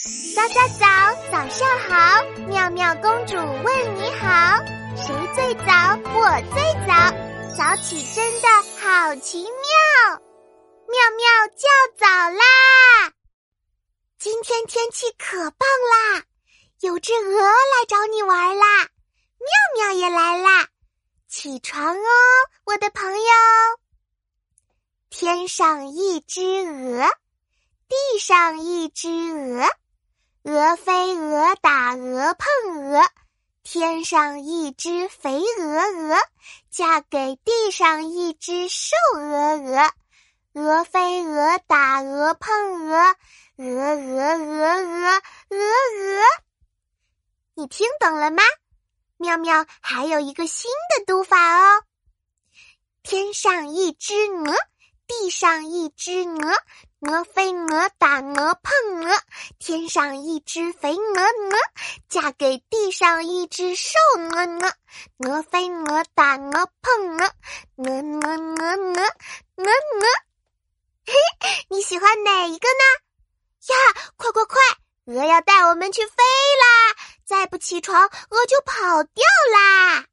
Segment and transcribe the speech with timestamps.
[0.00, 0.86] 早早早，
[1.32, 2.22] 早上好！
[2.46, 4.56] 妙妙公主问你好，
[4.94, 5.98] 谁最早？
[6.14, 6.22] 我
[6.54, 7.10] 最早，
[7.56, 8.48] 早起真的
[8.78, 10.20] 好奇妙，
[10.86, 11.66] 妙妙叫
[11.96, 13.12] 早啦！
[14.20, 16.22] 今天天气可棒啦，
[16.78, 18.88] 有只鹅来找你玩啦，
[19.40, 20.68] 妙妙也来啦，
[21.26, 22.00] 起床哦，
[22.66, 23.28] 我的朋友！
[25.10, 27.04] 天上一只鹅，
[27.88, 29.68] 地上一只鹅。
[30.58, 33.00] 鹅飞鹅打鹅碰鹅，
[33.62, 36.16] 天上一只肥鹅鹅
[36.68, 39.92] 嫁给地上一只瘦鹅鹅，
[40.54, 42.96] 鹅飞鹅打鹅碰鹅，
[43.56, 46.24] 鹅鹅鹅鹅鹅鹅。
[47.54, 48.42] 你听懂了吗？
[49.16, 51.84] 妙妙还有一个新的读法哦。
[53.04, 54.56] 天上一只鹅，
[55.08, 56.52] 地上一只鹅。
[57.00, 59.22] 鹅飞鹅打鹅碰鹅，
[59.60, 61.56] 天上一只肥鹅鹅
[62.08, 64.74] 嫁给地上一只瘦鹅鹅，
[65.18, 67.24] 鹅飞鹅打鹅碰鹅，
[67.76, 69.02] 鹅鹅鹅鹅
[69.56, 70.06] 鹅鹅。
[71.06, 71.14] 嘿，
[71.70, 72.84] 你喜欢哪一个呢？
[73.68, 74.60] 呀，快快快，
[75.06, 76.96] 鹅要带我们去飞啦！
[77.24, 80.07] 再不起床，鹅就跑掉啦！